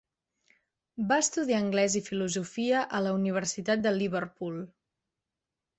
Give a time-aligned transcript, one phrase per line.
[1.11, 4.59] Va estudiar anglès i filosofia a la Universitat de Liverpool.